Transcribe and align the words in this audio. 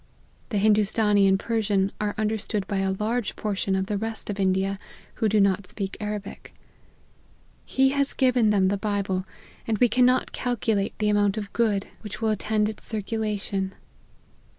The 0.49 0.57
Hindoos 0.57 0.91
tanee 0.95 1.27
and 1.27 1.39
Persian 1.39 1.91
are 2.01 2.15
understood 2.17 2.65
by 2.67 2.77
a 2.77 2.89
large 2.99 3.35
por 3.35 3.53
tion 3.55 3.75
of 3.75 3.85
the 3.85 3.99
rest 3.99 4.31
of 4.31 4.39
India, 4.39 4.79
who 5.21 5.29
do 5.29 5.39
pot 5.43 5.67
speak 5.67 5.95
Arabic, 5.99 6.55
He 7.65 7.89
has 7.89 8.13
given 8.15 8.49
them 8.49 8.69
the 8.69 8.77
Bible, 8.79 9.25
and 9.67 9.77
we 9.77 9.87
cannot 9.87 10.31
cal 10.31 10.55
culate 10.57 10.93
th& 10.97 11.07
amount 11.11 11.37
of 11.37 11.53
good 11.53 11.85
which 11.99 12.19
will 12.19 12.29
attend 12.29 12.67
its 12.67 12.83
cir 12.83 12.97
R 12.97 13.01
194 13.01 13.19
LIFE 13.19 13.19
OF 13.35 13.47
HENRY 13.51 13.65
MARTYN. 13.67 13.77
culation. 13.77 13.79